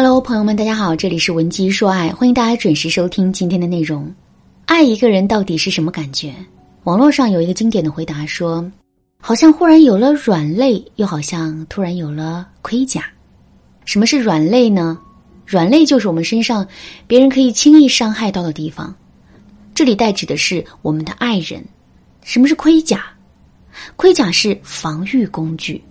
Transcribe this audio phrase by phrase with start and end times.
[0.00, 4.14] Hello，朋友们，大家好，这里是文姬说爱，欢迎大家准时收听今天的内容。
[4.64, 6.32] 爱一个人到底是什么感觉？
[6.84, 8.70] 网络上有一个经典的回答说，
[9.20, 13.06] 好像忽然有了软肋，又好像突然有了盔甲。
[13.86, 14.96] 什么是软肋呢？
[15.44, 16.64] 软肋就是我们身上
[17.08, 18.94] 别人可以轻易伤害到的地方，
[19.74, 21.60] 这里代指的是我们的爱人。
[22.22, 23.04] 什么是盔甲？
[23.96, 25.82] 盔甲是防御工具。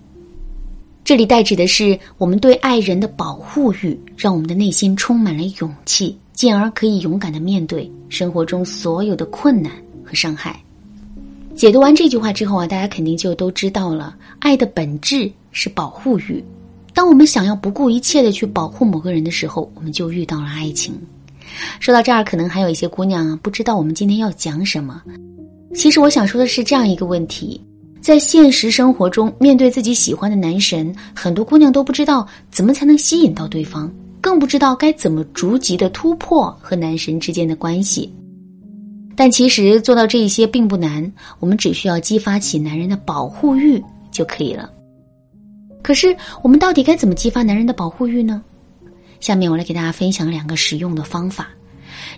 [1.07, 9.71] 这里代指的是我们对爱人的保护欲，让我们的内心充满了勇气，进而可以勇敢的面对生活中所有的困难
[10.03, 10.61] 和伤害。
[11.55, 16.43] 解读完这句话之后啊，大家肯定就都知道了，爱的本质是保护欲。
[16.93, 20.93] 当我们想要不顾一切的去保护某个人的时候，我们就遇到了爱情。
[21.79, 25.01] 说到这儿，可能还有一些姑娘不知道我们今天要讲什么。
[25.73, 27.61] 其实我想说的是这样一个问题。
[28.01, 33.91] 在现实生活中，面对自己喜欢的男神，很多姑娘都不知道怎么才能吸引到对方，
[34.21, 38.13] 更不知道该怎么逐级的突破和男神之间的关系。
[39.15, 44.69] 但其实做到这一些并不难，我们只需要激发起男人的保护欲就可以了。
[45.81, 48.41] 可是，我们到底该怎么激发男人的保护欲呢？
[49.19, 51.49] 下面我来给大家分享两个实用的方法。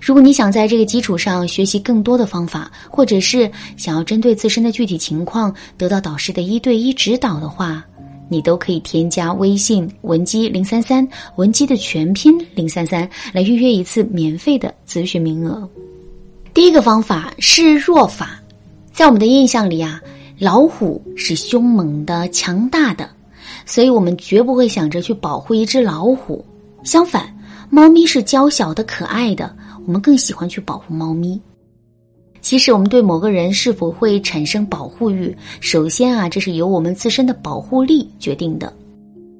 [0.01, 7.85] 如果你想在这个基础上学习更多的方法，或者是想要针对自身的具体情况得到导师的一对一指导的话，
[8.29, 15.67] 你都可以添加微信文姬零三三，文姬的全拼零三三，来预约一次免费的咨询名额。
[16.53, 18.39] 第一个方法示弱法，
[18.93, 20.01] 在我们的印象里啊，
[20.37, 23.09] 老虎是凶猛的、强大的，
[23.65, 26.43] 所以我们绝不会想着去保护一只老虎。
[26.83, 27.33] 相反，
[27.69, 29.53] 猫咪是娇小的、可爱的。
[29.89, 31.41] 我们更喜欢去保护猫咪。
[32.41, 38.71] 其实，我们对某个人是否会产生保护欲，首先啊，这是由我们自身的保护力决定的。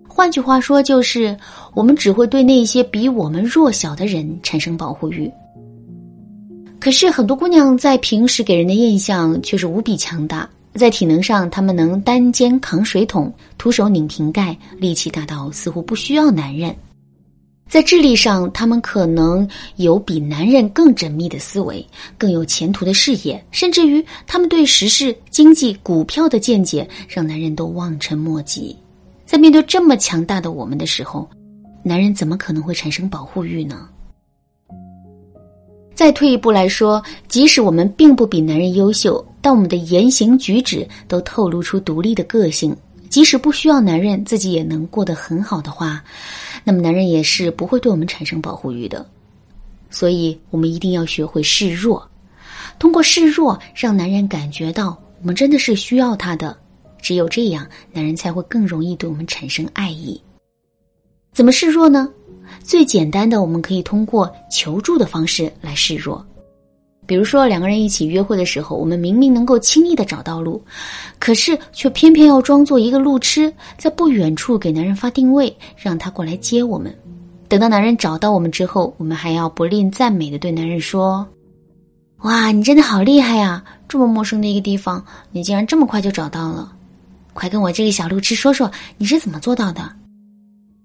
[0.08, 1.38] 换句话说，就是
[1.76, 5.32] 我们只会对那些比我们弱小的人产生保护欲。
[6.80, 16.76] 可是，很多姑娘在平时给人的印象却是无比强大，在体能上，她们能单肩扛水桶，徒手拧瓶盖，力气大到似乎不需要男人。
[17.70, 21.86] 在智力上，他们可能有比男人更缜密的思维，
[22.18, 28.76] 更有前途的视野，甚至于他们对时事、经济、股票的见解，让男人都望尘莫及。
[29.24, 31.30] 在面对这么强大的我们的时候，
[31.84, 33.88] 男人怎么可能会产生保护欲呢？
[35.94, 42.76] 再退一步来说，即使我们并不比男人优秀，但我们的言行举止都透露出独立的个性，
[43.10, 46.04] 即使不需要男人，自己也能过得很好的话。
[46.64, 49.06] 那么男人也是不会对我们产生保护欲的，
[49.90, 52.08] 所以我们一定要学会示弱，
[52.78, 56.58] 通过示弱让男人感觉到我们真的是需要他的，
[57.02, 60.20] 只有这样，男人才会更容易对我们产生爱意。
[61.34, 62.10] 怎么示弱呢？
[62.64, 66.26] 最简单的，我们可以通过求助的方式来示弱。
[67.06, 70.62] 比如说，两个人一起约会的时候，我们明明能够轻易的找到路，
[71.20, 76.92] 可是却偏偏要装作一个路痴，在不远处给男人发定位，让他过来接我们。
[77.48, 81.28] 等到男人找到我们之后，我们还要不吝赞美的对男人说
[82.24, 83.64] ：“哇，你真的好厉害呀！
[83.88, 86.72] 这么陌生的一个地方，你竟然这么快就找到了，
[87.34, 89.92] 快跟我这个小路痴说说，你是怎么做到的？”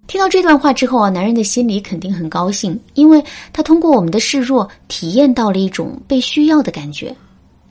[0.07, 3.23] 听到这段话之后啊，男人的心里肯定很高兴，因为
[3.53, 7.15] 他通过我们的示弱，体验到了一种被需要的感觉，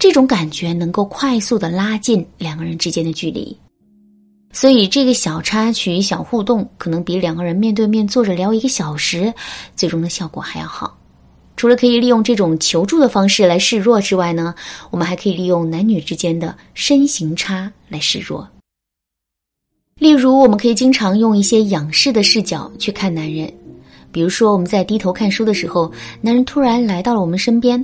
[0.03, 3.57] 这种感觉能够快速的拉近两个人之间的距离。
[4.51, 9.33] 所以，这个小插曲、小互动，可能比两个人面对面坐着聊一个小时，
[9.77, 10.97] 最终的效果还要好。
[11.55, 14.53] 除了可以利用这种求助的方式来示弱之外呢，
[14.91, 18.45] 我们还可以利用男女之间的身形差来示弱。
[19.95, 23.49] 例如，我们可以经常用一些仰视的视角去看男人，
[24.13, 25.91] 比如说我们在低头看书的时候，
[26.21, 27.83] 男人突然来到了我们身边，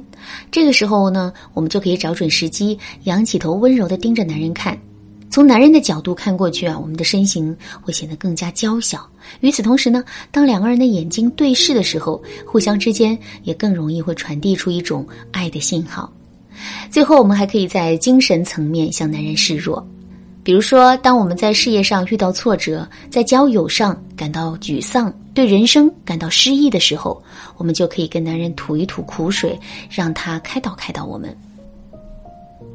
[0.52, 4.78] 这个时候呢，我们就可以找准时机，仰起头，温柔的盯着男人看。
[5.32, 9.08] 从男人的角度看过去啊，我们的身形会显得更加娇小。
[9.42, 16.12] 与此同时呢，当两个人的眼睛对视的时候，互相之间也更容易会传递出一种爱的信号。
[16.92, 19.86] 最后，我们还可以在精神层面向男人示弱。
[20.42, 27.24] 比如说，当我们在事业上遇到挫折，在交友上感到沮丧，对人生感到失意的时候，
[27.56, 29.58] 我们就可以跟男人吐一吐苦水，
[29.90, 31.34] 让他开导开导我们。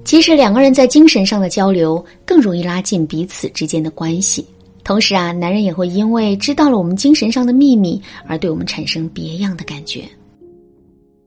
[0.03, 4.47] 其实，两个人在精神上的交流更容易拉近彼此之间的关系。
[4.83, 10.09] 同时啊，男人也会因为知道了我们精神上的秘密，而对我们产生别样的感觉。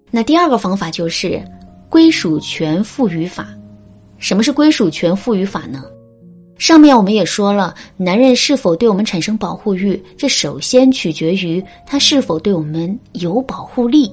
[0.10, 1.40] 那第二个方法就是
[1.88, 3.48] 归属权赋予法。
[4.18, 5.84] 什么是归属权赋予法呢？
[6.58, 14.12] 上面我们也说了，男人是否对我们产生保护欲，这首先取决于他是否对我们有保护力。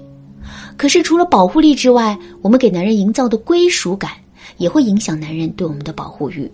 [0.76, 4.10] 可是除了保护力之外，我们给男人营造的归属感
[4.58, 6.50] 也会影响男人对我们的保护欲。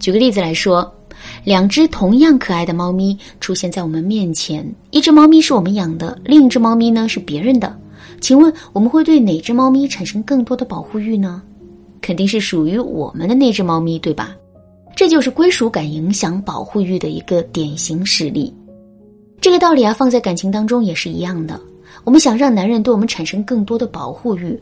[0.00, 0.92] 举个例子来说，
[1.44, 7.76] 两只同样可爱的猫咪出现在我们面前，一只猫咪是我们养的，另一只猫咪呢是别人的。
[8.20, 11.40] 请问我们会对哪只猫咪产生更多的保护欲呢？
[12.00, 14.34] 肯定是属于我们的那只猫咪，对吧？
[14.98, 18.52] 这就是归属感影响保护欲的一个典型实例。
[19.40, 21.60] 这个道理啊，放在感情当中也是一样的。
[22.02, 24.60] 我们想让男人对我们产生更多的保护欲，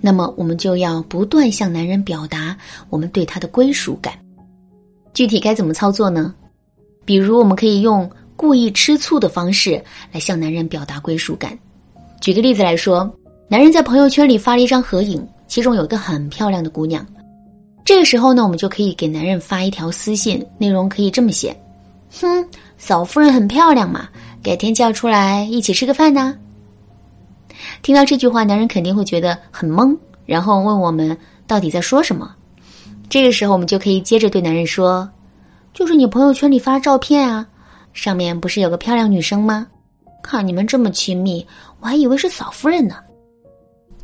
[0.00, 2.56] 那么我们就要不断向男人表达
[2.88, 4.14] 我们对他的归属感。
[5.12, 6.34] 具体该怎么操作呢？
[7.04, 9.72] 比如，我们可以用故意吃醋的方式
[10.10, 11.52] 来向男人表达归属感。
[12.18, 13.14] 举个例子来说，
[13.46, 17.06] 男人在朋友圈里发了一张合影，其中有一个很漂亮的姑娘。
[17.84, 21.54] 这个时候呢，我们就可以给男人发一条私信，内容可以这么写
[22.18, 22.48] ：“哼，
[22.78, 24.08] 嫂夫人很漂亮嘛，
[24.42, 26.34] 改天叫出来一起吃个饭呢。”
[27.82, 29.94] 听到这句话，男人肯定会觉得很懵，
[30.24, 31.16] 然后问我们
[31.46, 32.34] 到底在说什么。
[33.10, 35.08] 这个时候，我们就可以接着对男人说
[35.74, 37.46] ：“就是你朋友圈里发照片啊，
[37.92, 39.66] 上面不是有个漂亮女生吗？
[40.22, 41.46] 看你们这么亲密，
[41.80, 42.96] 我还以为是嫂夫人呢。”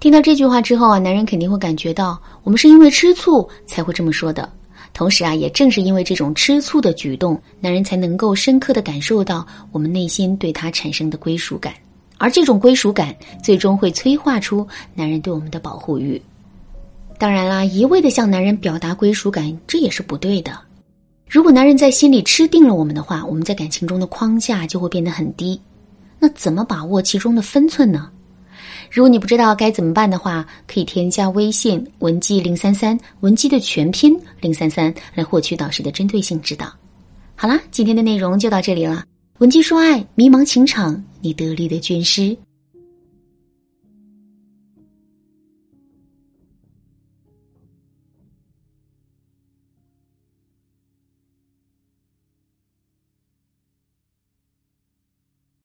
[0.01, 4.51] 听到这句话之后啊，男人肯定会感觉到我们是因为吃醋才会这么说的。
[4.95, 11.75] 同时啊，也正是因为这种吃醋的举动，男人才能够深刻的感受到我们内心对他产生的归属感，
[12.17, 13.15] 而这种归属感
[13.45, 16.21] 最终会催化出男人对我们的保护欲。
[17.19, 20.59] 当然啦，一味的向男人表达归属感，这也是不对的。
[21.29, 25.61] 如果男人在心里吃定了我们的话，我们在感情中的框架就会变得很低。
[26.19, 28.11] 那怎么把握其中的分寸呢？
[28.91, 36.67] 如果你不知道该怎么办的话，可以添加微信文姬零三三，文姬的全拼零三三，来获取导师的针对性指导。
[37.37, 39.05] 好啦，今天的内容就到这里了。
[39.39, 42.37] 文姬说爱，迷茫情场，你得力的军师。